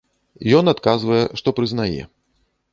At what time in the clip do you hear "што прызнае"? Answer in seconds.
1.43-2.03